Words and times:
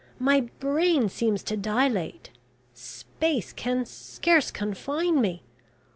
My 0.17 0.49
brain 0.59 1.09
seems 1.09 1.43
to 1.43 1.55
dilate! 1.55 2.31
Space 2.73 3.53
can 3.53 3.85
scarce 3.85 4.49
confine 4.49 5.21
me! 5.21 5.43